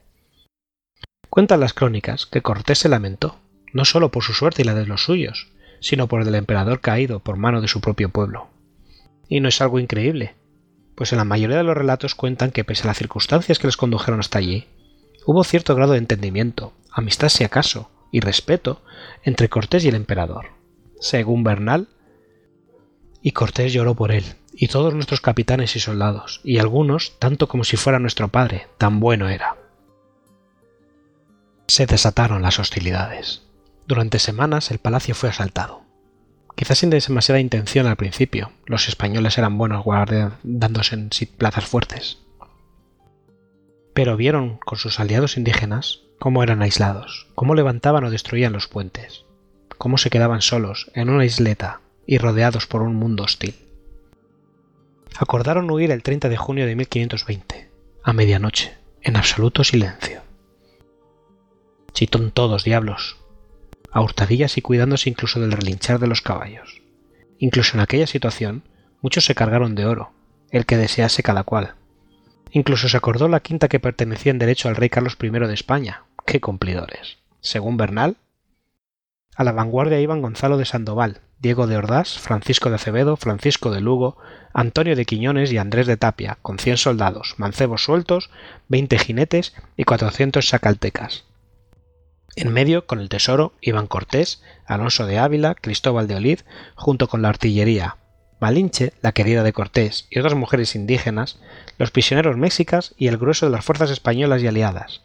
Cuentan 1.28 1.58
las 1.58 1.72
crónicas 1.72 2.26
que 2.26 2.42
Cortés 2.42 2.78
se 2.78 2.88
lamentó, 2.88 3.40
no 3.72 3.84
solo 3.84 4.12
por 4.12 4.22
su 4.22 4.34
suerte 4.34 4.62
y 4.62 4.66
la 4.66 4.74
de 4.74 4.86
los 4.86 5.02
suyos, 5.02 5.48
sino 5.80 6.06
por 6.06 6.20
el 6.20 6.26
del 6.26 6.36
emperador 6.36 6.80
caído 6.80 7.18
por 7.18 7.36
mano 7.36 7.60
de 7.60 7.66
su 7.66 7.80
propio 7.80 8.08
pueblo. 8.10 8.50
Y 9.28 9.40
no 9.40 9.48
es 9.48 9.60
algo 9.60 9.80
increíble, 9.80 10.36
pues 10.98 11.12
en 11.12 11.18
la 11.18 11.24
mayoría 11.24 11.58
de 11.58 11.62
los 11.62 11.76
relatos 11.76 12.16
cuentan 12.16 12.50
que 12.50 12.64
pese 12.64 12.82
a 12.82 12.88
las 12.88 12.98
circunstancias 12.98 13.60
que 13.60 13.68
les 13.68 13.76
condujeron 13.76 14.18
hasta 14.18 14.40
allí, 14.40 14.66
hubo 15.26 15.44
cierto 15.44 15.76
grado 15.76 15.92
de 15.92 15.98
entendimiento, 15.98 16.72
amistad 16.90 17.28
si 17.28 17.44
acaso, 17.44 17.88
y 18.10 18.18
respeto 18.18 18.82
entre 19.22 19.48
Cortés 19.48 19.84
y 19.84 19.90
el 19.90 19.94
emperador. 19.94 20.46
Según 20.98 21.44
Bernal, 21.44 21.86
y 23.22 23.30
Cortés 23.30 23.72
lloró 23.72 23.94
por 23.94 24.10
él, 24.10 24.24
y 24.52 24.66
todos 24.66 24.92
nuestros 24.92 25.20
capitanes 25.20 25.76
y 25.76 25.78
soldados, 25.78 26.40
y 26.42 26.58
algunos 26.58 27.16
tanto 27.20 27.46
como 27.46 27.62
si 27.62 27.76
fuera 27.76 28.00
nuestro 28.00 28.26
padre, 28.26 28.66
tan 28.76 28.98
bueno 28.98 29.28
era. 29.28 29.56
Se 31.68 31.86
desataron 31.86 32.42
las 32.42 32.58
hostilidades. 32.58 33.44
Durante 33.86 34.18
semanas 34.18 34.72
el 34.72 34.80
palacio 34.80 35.14
fue 35.14 35.28
asaltado. 35.28 35.82
Quizás 36.58 36.78
sin 36.78 36.90
demasiada 36.90 37.38
intención 37.38 37.86
al 37.86 37.94
principio, 37.94 38.50
los 38.66 38.88
españoles 38.88 39.38
eran 39.38 39.56
buenos 39.58 39.84
dándose 40.42 40.96
en 40.96 41.08
plazas 41.36 41.66
fuertes. 41.66 42.18
Pero 43.94 44.16
vieron 44.16 44.58
con 44.66 44.76
sus 44.76 44.98
aliados 44.98 45.36
indígenas 45.36 46.00
cómo 46.18 46.42
eran 46.42 46.60
aislados, 46.60 47.28
cómo 47.36 47.54
levantaban 47.54 48.02
o 48.02 48.10
destruían 48.10 48.52
los 48.52 48.66
puentes, 48.66 49.24
cómo 49.78 49.98
se 49.98 50.10
quedaban 50.10 50.42
solos 50.42 50.90
en 50.94 51.10
una 51.10 51.24
isleta 51.24 51.80
y 52.08 52.18
rodeados 52.18 52.66
por 52.66 52.82
un 52.82 52.96
mundo 52.96 53.22
hostil. 53.22 53.54
Acordaron 55.16 55.70
huir 55.70 55.92
el 55.92 56.02
30 56.02 56.28
de 56.28 56.36
junio 56.36 56.66
de 56.66 56.74
1520, 56.74 57.70
a 58.02 58.12
medianoche, 58.12 58.76
en 59.02 59.16
absoluto 59.16 59.62
silencio. 59.62 60.22
Chitón 61.92 62.32
todos, 62.32 62.64
diablos, 62.64 63.16
a 63.92 64.00
hurtadillas 64.00 64.58
y 64.58 64.62
cuidándose 64.62 65.10
incluso 65.10 65.40
del 65.40 65.52
relinchar 65.52 65.98
de 65.98 66.06
los 66.06 66.22
caballos. 66.22 66.82
Incluso 67.38 67.76
en 67.76 67.80
aquella 67.80 68.06
situación, 68.06 68.62
muchos 69.00 69.24
se 69.24 69.34
cargaron 69.34 69.74
de 69.74 69.86
oro, 69.86 70.12
el 70.50 70.66
que 70.66 70.76
desease 70.76 71.22
cada 71.22 71.44
cual. 71.44 71.74
Incluso 72.50 72.88
se 72.88 72.96
acordó 72.96 73.28
la 73.28 73.40
quinta 73.40 73.68
que 73.68 73.80
pertenecía 73.80 74.30
en 74.30 74.38
derecho 74.38 74.68
al 74.68 74.76
rey 74.76 74.88
Carlos 74.88 75.16
I 75.20 75.28
de 75.30 75.54
España, 75.54 76.04
¡Qué 76.26 76.40
cumplidores! 76.40 77.18
Según 77.40 77.76
Bernal, 77.76 78.16
a 79.34 79.44
la 79.44 79.52
vanguardia 79.52 80.00
iban 80.00 80.20
Gonzalo 80.20 80.58
de 80.58 80.64
Sandoval, 80.64 81.20
Diego 81.38 81.68
de 81.68 81.76
Ordaz, 81.76 82.18
Francisco 82.18 82.68
de 82.68 82.74
Acevedo, 82.74 83.16
Francisco 83.16 83.70
de 83.70 83.80
Lugo, 83.80 84.16
Antonio 84.52 84.96
de 84.96 85.04
Quiñones 85.04 85.52
y 85.52 85.58
Andrés 85.58 85.86
de 85.86 85.96
Tapia, 85.96 86.38
con 86.42 86.58
cien 86.58 86.76
soldados, 86.76 87.36
mancebos 87.38 87.84
sueltos, 87.84 88.30
veinte 88.66 88.98
jinetes 88.98 89.54
y 89.76 89.84
cuatrocientos 89.84 90.48
sacaltecas. 90.48 91.24
En 92.40 92.52
medio, 92.52 92.86
con 92.86 93.00
el 93.00 93.08
tesoro, 93.08 93.52
iban 93.60 93.86
Cortés, 93.86 94.42
Alonso 94.64 95.06
de 95.06 95.18
Ávila, 95.18 95.54
Cristóbal 95.54 96.06
de 96.06 96.14
Olid, 96.14 96.40
junto 96.74 97.08
con 97.08 97.20
la 97.20 97.28
artillería, 97.28 97.96
Malinche, 98.40 98.92
la 99.02 99.12
querida 99.12 99.42
de 99.42 99.52
Cortés, 99.52 100.06
y 100.10 100.18
otras 100.18 100.34
mujeres 100.34 100.74
indígenas, 100.74 101.40
los 101.78 101.90
prisioneros 101.90 102.36
mexicas 102.36 102.94
y 102.96 103.08
el 103.08 103.18
grueso 103.18 103.46
de 103.46 103.52
las 103.52 103.64
fuerzas 103.64 103.90
españolas 103.90 104.42
y 104.42 104.46
aliadas 104.46 105.02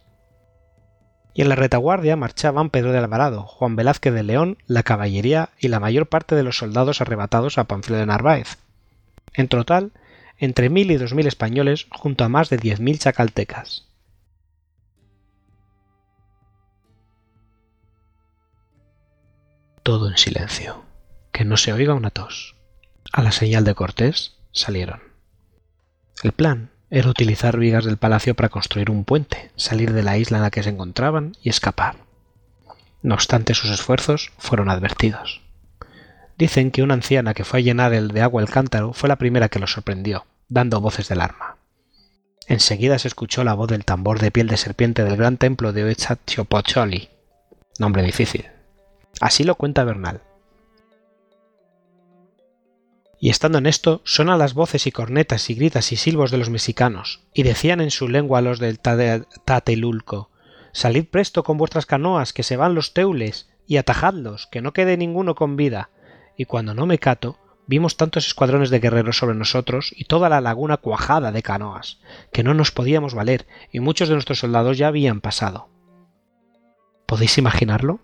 y 1.33 1.41
en 1.41 1.49
la 1.49 1.55
retaguardia 1.55 2.15
marchaban 2.15 2.69
Pedro 2.69 2.91
de 2.91 2.99
Alvarado, 2.99 3.43
Juan 3.43 3.75
Velázquez 3.75 4.13
de 4.13 4.23
León, 4.23 4.57
la 4.67 4.83
caballería 4.83 5.49
y 5.59 5.67
la 5.67 5.79
mayor 5.79 6.07
parte 6.07 6.35
de 6.35 6.43
los 6.43 6.57
soldados 6.57 7.01
arrebatados 7.01 7.57
a 7.57 7.63
Panfilo 7.63 7.97
de 7.97 8.05
Narváez. 8.05 8.57
En 9.33 9.47
total, 9.47 9.91
entre 10.37 10.69
mil 10.69 10.91
y 10.91 10.97
dos 10.97 11.13
mil 11.13 11.25
españoles 11.25 11.87
junto 11.89 12.23
a 12.23 12.29
más 12.29 12.49
de 12.49 12.57
diez 12.57 12.79
mil 12.79 12.99
chacaltecas. 12.99 13.87
Todo 19.83 20.09
en 20.09 20.17
silencio, 20.17 20.85
que 21.33 21.43
no 21.43 21.57
se 21.57 21.73
oiga 21.73 21.93
una 21.93 22.09
tos. 22.09 22.55
A 23.11 23.21
la 23.21 23.33
señal 23.33 23.65
de 23.65 23.75
Cortés 23.75 24.37
salieron. 24.53 25.01
El 26.23 26.31
plan 26.31 26.69
era 26.89 27.09
utilizar 27.09 27.57
vigas 27.57 27.83
del 27.83 27.97
palacio 27.97 28.33
para 28.33 28.47
construir 28.47 28.89
un 28.89 29.03
puente, 29.03 29.51
salir 29.57 29.91
de 29.91 30.01
la 30.01 30.17
isla 30.17 30.37
en 30.37 30.43
la 30.43 30.51
que 30.51 30.63
se 30.63 30.69
encontraban 30.69 31.35
y 31.41 31.49
escapar. 31.49 31.97
No 33.01 33.13
obstante, 33.13 33.55
sus 33.55 33.71
esfuerzos 33.71 34.31
fueron 34.37 34.69
advertidos. 34.69 35.41
Dicen 36.37 36.71
que 36.71 36.81
una 36.81 36.93
anciana 36.93 37.33
que 37.33 37.43
fue 37.43 37.59
a 37.59 37.63
llenar 37.63 37.93
el 37.93 38.07
de 38.07 38.21
agua 38.21 38.41
el 38.41 38.49
cántaro 38.49 38.93
fue 38.93 39.09
la 39.09 39.17
primera 39.17 39.49
que 39.49 39.59
los 39.59 39.73
sorprendió, 39.73 40.25
dando 40.47 40.79
voces 40.79 41.09
de 41.09 41.15
alarma. 41.15 41.57
Enseguida 42.47 42.97
se 42.99 43.09
escuchó 43.09 43.43
la 43.43 43.53
voz 43.53 43.67
del 43.67 43.83
tambor 43.83 44.19
de 44.19 44.31
piel 44.31 44.47
de 44.47 44.55
serpiente 44.55 45.03
del 45.03 45.17
gran 45.17 45.35
templo 45.35 45.73
de 45.73 45.83
Huitzilopochtli, 45.83 47.09
nombre 47.79 48.01
difícil. 48.01 48.52
Así 49.19 49.43
lo 49.43 49.55
cuenta 49.55 49.83
Bernal. 49.83 50.21
Y 53.19 53.29
estando 53.29 53.57
en 53.57 53.67
esto, 53.67 54.01
sonan 54.03 54.39
las 54.39 54.53
voces 54.53 54.85
y 54.85 54.91
cornetas 54.91 55.49
y 55.49 55.55
gritas 55.55 55.93
y 55.93 55.95
silbos 55.95 56.29
de 56.29 56.37
los 56.37 56.49
mexicanos, 56.49 57.21
y 57.33 57.43
decían 57.43 57.79
en 57.79 57.89
su 57.89 58.09
lengua 58.09 58.41
los 58.41 58.59
del 58.59 58.79
Tatelulco, 58.79 60.29
Salid 60.73 61.05
presto 61.05 61.43
con 61.43 61.57
vuestras 61.57 61.85
canoas, 61.85 62.33
que 62.33 62.43
se 62.43 62.57
van 62.57 62.73
los 62.73 62.93
teules, 62.93 63.49
y 63.67 63.77
atajadlos, 63.77 64.47
que 64.47 64.61
no 64.61 64.73
quede 64.73 64.97
ninguno 64.97 65.35
con 65.35 65.55
vida. 65.55 65.89
Y 66.35 66.45
cuando 66.45 66.73
no 66.73 66.87
me 66.87 66.97
cato, 66.97 67.37
vimos 67.67 67.95
tantos 67.95 68.27
escuadrones 68.27 68.71
de 68.71 68.79
guerreros 68.79 69.17
sobre 69.17 69.35
nosotros 69.35 69.93
y 69.95 70.05
toda 70.05 70.29
la 70.29 70.41
laguna 70.41 70.77
cuajada 70.77 71.31
de 71.31 71.43
canoas, 71.43 71.99
que 72.31 72.43
no 72.43 72.53
nos 72.53 72.71
podíamos 72.71 73.13
valer, 73.13 73.47
y 73.71 73.79
muchos 73.79 74.09
de 74.09 74.15
nuestros 74.15 74.39
soldados 74.39 74.77
ya 74.77 74.87
habían 74.87 75.21
pasado. 75.21 75.69
¿Podéis 77.05 77.37
imaginarlo? 77.37 78.01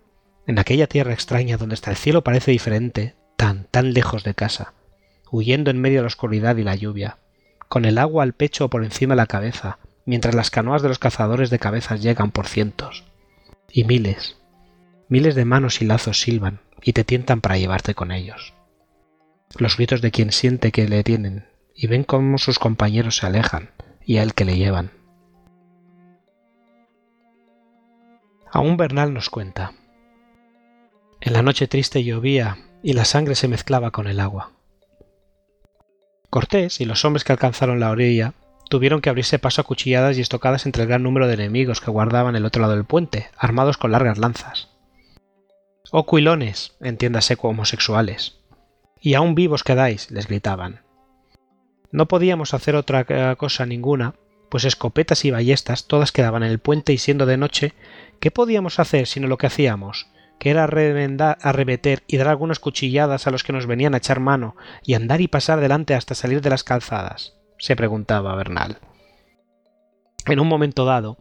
En 0.50 0.58
aquella 0.58 0.88
tierra 0.88 1.12
extraña 1.12 1.56
donde 1.56 1.74
hasta 1.74 1.92
el 1.92 1.96
cielo 1.96 2.24
parece 2.24 2.50
diferente, 2.50 3.14
tan, 3.36 3.68
tan 3.70 3.92
lejos 3.92 4.24
de 4.24 4.34
casa, 4.34 4.74
huyendo 5.30 5.70
en 5.70 5.80
medio 5.80 5.98
de 5.98 6.02
la 6.02 6.08
oscuridad 6.08 6.56
y 6.56 6.64
la 6.64 6.74
lluvia, 6.74 7.18
con 7.68 7.84
el 7.84 7.98
agua 7.98 8.24
al 8.24 8.32
pecho 8.32 8.64
o 8.64 8.68
por 8.68 8.82
encima 8.82 9.14
de 9.14 9.18
la 9.18 9.26
cabeza, 9.26 9.78
mientras 10.06 10.34
las 10.34 10.50
canoas 10.50 10.82
de 10.82 10.88
los 10.88 10.98
cazadores 10.98 11.50
de 11.50 11.60
cabezas 11.60 12.02
llegan 12.02 12.32
por 12.32 12.48
cientos. 12.48 13.04
Y 13.70 13.84
miles, 13.84 14.38
miles 15.08 15.36
de 15.36 15.44
manos 15.44 15.82
y 15.82 15.84
lazos 15.84 16.20
silban 16.20 16.62
y 16.82 16.94
te 16.94 17.04
tientan 17.04 17.40
para 17.40 17.56
llevarte 17.56 17.94
con 17.94 18.10
ellos. 18.10 18.52
Los 19.56 19.76
gritos 19.76 20.00
de 20.00 20.10
quien 20.10 20.32
siente 20.32 20.72
que 20.72 20.88
le 20.88 21.04
tienen 21.04 21.46
y 21.76 21.86
ven 21.86 22.02
cómo 22.02 22.38
sus 22.38 22.58
compañeros 22.58 23.18
se 23.18 23.26
alejan 23.26 23.70
y 24.04 24.16
a 24.16 24.24
él 24.24 24.34
que 24.34 24.44
le 24.44 24.56
llevan. 24.56 24.90
Aún 28.50 28.76
Bernal 28.76 29.14
nos 29.14 29.30
cuenta. 29.30 29.74
En 31.22 31.34
la 31.34 31.42
noche 31.42 31.68
triste 31.68 32.02
llovía 32.02 32.56
y 32.82 32.94
la 32.94 33.04
sangre 33.04 33.34
se 33.34 33.46
mezclaba 33.46 33.90
con 33.90 34.06
el 34.06 34.20
agua. 34.20 34.52
Cortés 36.30 36.80
y 36.80 36.86
los 36.86 37.04
hombres 37.04 37.24
que 37.24 37.32
alcanzaron 37.32 37.78
la 37.78 37.90
orilla 37.90 38.32
tuvieron 38.70 39.02
que 39.02 39.10
abrirse 39.10 39.38
paso 39.38 39.60
a 39.60 39.64
cuchilladas 39.64 40.16
y 40.16 40.22
estocadas 40.22 40.64
entre 40.64 40.84
el 40.84 40.88
gran 40.88 41.02
número 41.02 41.26
de 41.26 41.34
enemigos 41.34 41.80
que 41.82 41.90
guardaban 41.90 42.36
el 42.36 42.46
otro 42.46 42.62
lado 42.62 42.74
del 42.74 42.84
puente, 42.84 43.28
armados 43.36 43.76
con 43.76 43.92
largas 43.92 44.16
lanzas. 44.16 44.68
Oh 45.90 46.06
cuilones, 46.06 46.76
entiéndase 46.80 47.36
como 47.36 47.50
homosexuales. 47.50 48.38
Y 49.00 49.14
aún 49.14 49.34
vivos 49.34 49.64
quedáis, 49.64 50.10
les 50.10 50.26
gritaban. 50.26 50.82
No 51.90 52.06
podíamos 52.06 52.54
hacer 52.54 52.76
otra 52.76 53.34
cosa 53.34 53.66
ninguna, 53.66 54.14
pues 54.48 54.64
escopetas 54.64 55.24
y 55.24 55.32
ballestas 55.32 55.86
todas 55.86 56.12
quedaban 56.12 56.44
en 56.44 56.50
el 56.50 56.60
puente 56.60 56.92
y 56.92 56.98
siendo 56.98 57.26
de 57.26 57.36
noche, 57.36 57.74
¿qué 58.20 58.30
podíamos 58.30 58.78
hacer 58.78 59.06
sino 59.06 59.26
lo 59.26 59.36
que 59.36 59.48
hacíamos? 59.48 60.06
Que 60.40 60.50
era 60.50 60.64
arremeter 60.64 62.02
y 62.06 62.16
dar 62.16 62.28
algunas 62.28 62.58
cuchilladas 62.58 63.26
a 63.26 63.30
los 63.30 63.44
que 63.44 63.52
nos 63.52 63.66
venían 63.66 63.94
a 63.94 63.98
echar 63.98 64.18
mano 64.18 64.56
y 64.82 64.94
andar 64.94 65.20
y 65.20 65.28
pasar 65.28 65.60
delante 65.60 65.94
hasta 65.94 66.16
salir 66.16 66.40
de 66.40 66.50
las 66.50 66.64
calzadas? 66.64 67.34
se 67.60 67.76
preguntaba 67.76 68.34
Bernal. 68.34 68.78
En 70.26 70.40
un 70.40 70.48
momento 70.48 70.86
dado, 70.86 71.18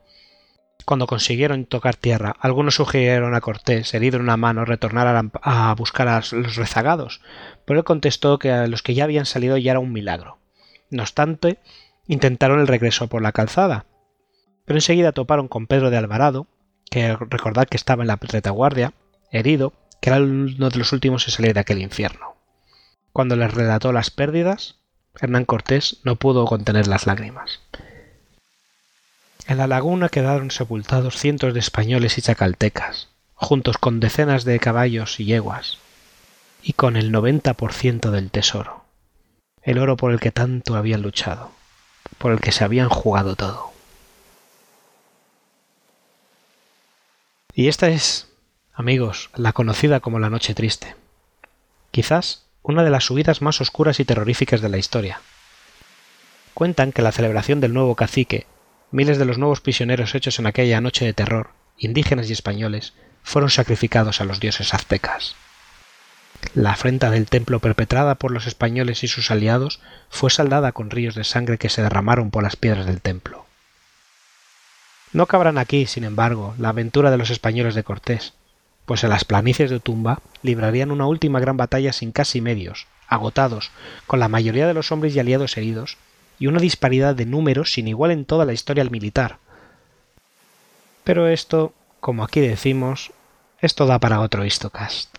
cuando 0.86 1.06
consiguieron 1.06 1.66
tocar 1.66 1.96
tierra, 1.96 2.34
algunos 2.40 2.76
sugirieron 2.76 3.36
a 3.36 3.42
Cortés, 3.42 3.94
herido 3.94 4.16
en 4.16 4.24
una 4.24 4.38
mano, 4.38 4.64
retornar 4.64 5.30
a, 5.42 5.76
buscar 5.76 6.08
a 6.08 6.22
los 6.32 6.56
rezagados, 6.56 7.22
pero 7.66 7.80
él 7.80 7.84
contestó 7.84 8.40
que 8.40 8.52
a 8.52 8.68
los 8.68 8.82
que 8.82 8.94
ya 8.94 9.04
habían 9.04 9.26
salido 9.26 9.58
ya 9.58 9.72
era 9.72 9.80
un 9.82 9.92
milagro. 9.92 10.40
No 10.90 11.04
obstante, 11.04 11.60
intentaron 12.08 12.62
el 12.62 12.68
regreso 12.68 13.08
por 13.08 13.22
la 13.22 13.34
calzada, 13.34 13.86
pero 14.66 14.78
enseguida 14.78 15.12
toparon 15.12 15.50
con 15.50 15.68
Pedro 15.68 15.90
de 15.90 15.98
Alvarado, 15.98 16.48
que 16.90 17.18
recordad 17.18 17.68
que 17.68 17.78
estaba 17.78 18.04
en 18.04 18.08
la 18.08 18.18
retaguardia, 18.20 18.94
herido, 19.32 19.74
que 20.02 20.10
era 20.10 20.20
uno 20.20 20.70
de 20.70 20.78
los 20.78 20.92
últimos 20.92 21.28
en 21.28 21.34
salir 21.34 21.54
de 21.54 21.60
aquel 21.60 21.82
infierno. 21.82 22.36
Cuando 23.14 23.36
les 23.36 23.54
relató 23.54 23.92
las 23.92 24.12
pérdidas, 24.12 24.76
Hernán 25.20 25.46
Cortés 25.46 25.98
no 26.04 26.16
pudo 26.16 26.46
contener 26.46 26.88
las 26.88 27.06
lágrimas. 27.06 27.60
En 29.48 29.58
la 29.58 29.68
laguna 29.68 30.10
quedaron 30.10 30.52
sepultados 30.52 31.18
cientos 31.18 31.54
de 31.54 31.60
españoles 31.60 32.18
y 32.18 32.22
chacaltecas, 32.22 33.10
juntos 33.34 33.78
con 33.78 34.00
decenas 34.00 34.46
de 34.46 34.60
caballos 34.60 35.20
y 35.20 35.26
yeguas, 35.26 35.80
y 36.62 36.74
con 36.74 36.96
el 36.98 37.12
90% 37.12 38.12
del 38.12 38.30
tesoro, 38.30 38.84
el 39.64 39.80
oro 39.80 39.98
por 39.98 40.12
el 40.12 40.20
que 40.20 40.32
tanto 40.32 40.76
habían 40.76 41.02
luchado, 41.02 41.52
por 42.18 42.32
el 42.32 42.40
que 42.40 42.52
se 42.52 42.64
habían 42.64 42.90
jugado 42.90 43.36
todo. 43.36 43.72
Y 47.54 47.68
esta 47.68 47.90
es, 47.90 48.29
amigos, 48.80 49.30
la 49.36 49.52
conocida 49.52 50.00
como 50.00 50.20
la 50.20 50.30
Noche 50.30 50.56
Triste. 50.56 50.96
Quizás 51.92 52.46
una 52.64 52.82
de 52.82 52.90
las 52.90 53.04
subidas 53.04 53.42
más 53.42 53.60
oscuras 53.60 54.00
y 54.00 54.06
terroríficas 54.06 54.62
de 54.62 54.70
la 54.70 54.78
historia. 54.78 55.20
Cuentan 56.54 56.94
que 56.94 57.02
la 57.02 57.12
celebración 57.12 57.60
del 57.60 57.74
nuevo 57.74 57.96
cacique, 57.96 58.48
miles 58.92 59.18
de 59.18 59.26
los 59.26 59.38
nuevos 59.38 59.60
prisioneros 59.60 60.16
hechos 60.16 60.40
en 60.40 60.48
aquella 60.48 60.80
noche 60.80 61.04
de 61.04 61.12
terror, 61.12 61.50
indígenas 61.78 62.30
y 62.30 62.34
españoles, 62.34 62.94
fueron 63.22 63.50
sacrificados 63.50 64.22
a 64.22 64.24
los 64.24 64.40
dioses 64.40 64.74
aztecas. 64.74 65.36
La 66.54 66.72
afrenta 66.72 67.10
del 67.10 67.26
templo 67.26 67.60
perpetrada 67.60 68.16
por 68.16 68.32
los 68.32 68.48
españoles 68.48 69.04
y 69.04 69.10
sus 69.10 69.30
aliados 69.30 69.82
fue 70.10 70.30
saldada 70.30 70.72
con 70.72 70.90
ríos 70.90 71.16
de 71.16 71.26
sangre 71.26 71.58
que 71.58 71.68
se 71.68 71.82
derramaron 71.82 72.32
por 72.32 72.44
las 72.44 72.56
piedras 72.56 72.86
del 72.86 73.02
templo. 73.02 73.46
No 75.12 75.26
cabrán 75.26 75.58
aquí, 75.58 75.86
sin 75.86 76.06
embargo, 76.06 76.56
la 76.58 76.70
aventura 76.70 77.12
de 77.12 77.18
los 77.18 77.30
españoles 77.30 77.76
de 77.76 77.84
Cortés, 77.84 78.36
pues 78.90 79.04
en 79.04 79.12
las 79.12 79.24
planicies 79.24 79.70
de 79.70 79.80
Tumba 79.80 80.20
librarían 80.42 80.90
una 80.90 81.06
última 81.06 81.40
gran 81.40 81.58
batalla 81.58 81.94
sin 81.94 82.12
casi 82.12 82.42
medios, 82.42 82.88
agotados, 83.08 83.70
con 84.08 84.20
la 84.20 84.30
mayoría 84.30 84.66
de 84.66 84.74
los 84.74 84.92
hombres 84.92 85.16
y 85.16 85.20
aliados 85.20 85.58
heridos, 85.58 85.98
y 86.40 86.48
una 86.48 86.60
disparidad 86.60 87.14
de 87.14 87.28
números 87.28 87.72
sin 87.72 87.88
igual 87.88 88.10
en 88.10 88.26
toda 88.26 88.46
la 88.46 88.54
historia 88.54 88.84
militar. 88.86 89.38
Pero 91.04 91.28
esto, 91.28 91.72
como 92.00 92.24
aquí 92.24 92.40
decimos, 92.40 93.12
esto 93.62 93.86
da 93.86 94.00
para 94.00 94.22
otro 94.22 94.44
histocast. 94.44 95.19